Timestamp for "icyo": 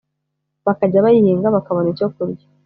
1.93-2.07